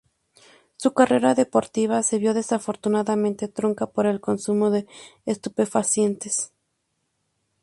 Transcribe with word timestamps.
Su 0.77 0.95
carrera 0.95 1.35
deportiva 1.35 2.01
se 2.01 2.17
vio 2.17 2.33
desafortunadamente 2.33 3.47
truncada 3.47 3.91
por 3.91 4.07
el 4.07 4.19
consumo 4.19 4.71
de 4.71 4.87
estupefacientes. 5.27 6.51